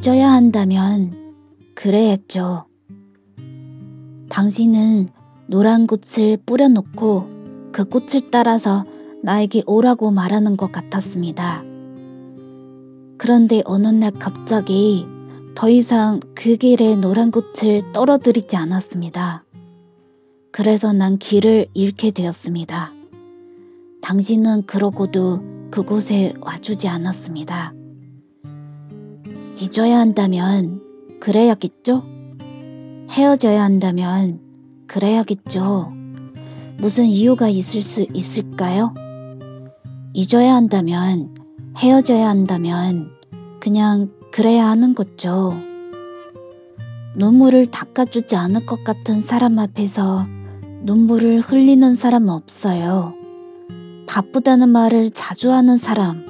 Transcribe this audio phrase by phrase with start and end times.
[0.00, 1.34] 잊어야 한다면
[1.74, 2.64] 그래야죠.
[4.30, 5.10] 당신은
[5.46, 7.28] 노란 꽃을 뿌려놓고
[7.70, 8.86] 그 꽃을 따라서
[9.22, 11.62] 나에게 오라고 말하는 것 같았습니다.
[13.18, 15.04] 그런데 어느 날 갑자기
[15.54, 19.44] 더 이상 그 길에 노란 꽃을 떨어뜨리지 않았습니다.
[20.50, 22.94] 그래서 난 길을 잃게 되었습니다.
[24.00, 27.74] 당신은 그러고도 그곳에 와주지 않았습니다.
[29.60, 30.80] 잊어야 한다면
[31.20, 32.02] 그래야겠죠?
[33.10, 34.40] 헤어져야 한다면
[34.86, 35.92] 그래야겠죠.
[36.78, 38.94] 무슨 이유가 있을 수 있을까요?
[40.14, 41.34] 잊어야 한다면
[41.76, 43.10] 헤어져야 한다면
[43.60, 45.54] 그냥 그래야 하는 거죠.
[47.16, 50.26] 눈물을 닦아주지 않을 것 같은 사람 앞에서
[50.84, 53.12] 눈물을 흘리는 사람은 없어요.
[54.06, 56.29] 바쁘다는 말을 자주 하는 사람,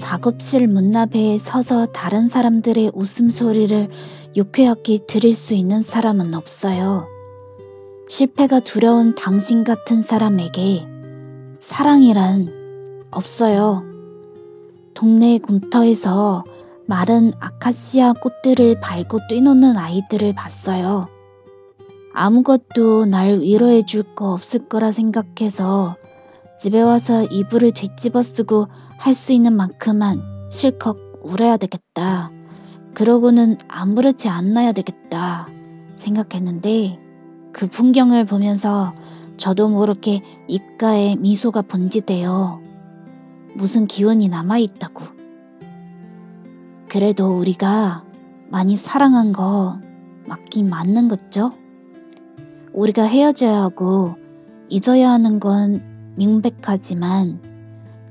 [0.00, 3.88] 작업실 문 앞에 서서 다른 사람들의 웃음소리를
[4.34, 7.06] 유쾌하게 들을 수 있는 사람은 없어요.
[8.08, 10.86] 실패가 두려운 당신 같은 사람에게
[11.60, 13.84] 사랑이란 없어요.
[14.94, 16.44] 동네 곰터에서
[16.86, 21.06] 마른 아카시아 꽃들을 밟고 뛰노는 아이들을 봤어요.
[22.14, 25.96] 아무것도 날 위로해 줄 거 없을 거라 생각해서
[26.58, 28.66] 집에 와서 이불을 뒤집어 쓰고
[29.00, 32.30] 할 수 있는 만큼만 실컷 울어야 되겠다.
[32.92, 35.48] 그러고는 아무렇지 않아야 되겠다
[35.94, 36.98] 생각했는데
[37.50, 38.92] 그 풍경을 보면서
[39.38, 42.60] 저도 모르게 입가에 미소가 번지대요.
[43.54, 45.02] 무슨 기운이 남아있다고.
[46.90, 48.04] 그래도 우리가
[48.50, 49.80] 많이 사랑한 거
[50.26, 51.50] 맞긴 맞는 거죠?
[52.74, 54.16] 우리가 헤어져야 하고
[54.68, 57.40] 잊어야 하는 건 명백하지만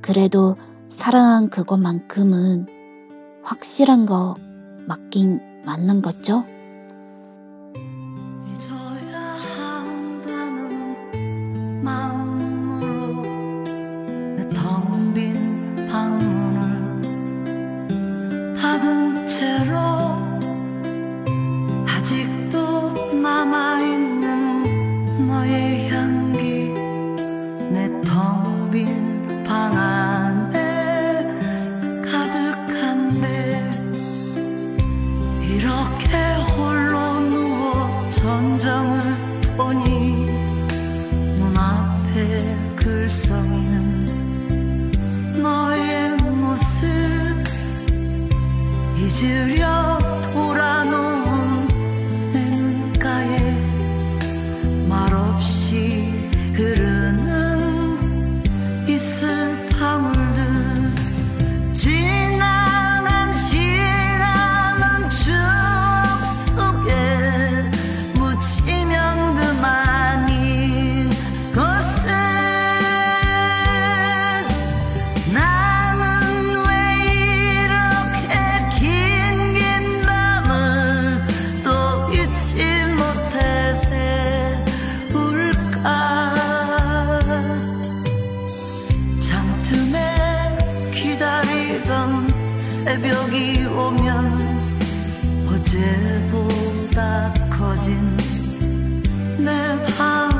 [0.00, 0.56] 그래도
[0.88, 2.66] 사랑한 그것만큼은
[3.42, 4.36] 확실한 거
[4.86, 6.44] 맞긴 맞는 거죠?
[49.08, 49.85] 寂寥。
[91.76, 94.76] 지던 새벽이 오면
[95.46, 98.16] 어제보다 커진
[99.38, 99.52] 내
[99.98, 100.35] 밤.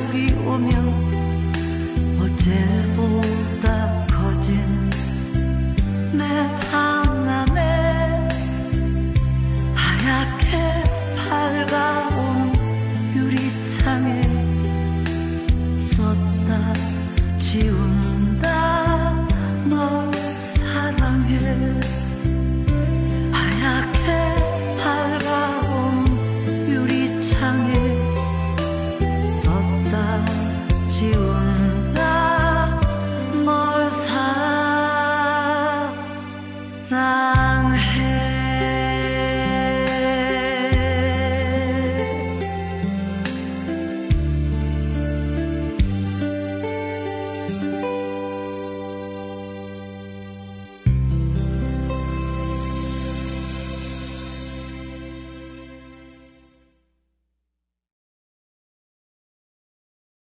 [0.00, 1.10] 여기 오면
[2.20, 4.90] 어제보다 커진
[6.12, 6.24] 내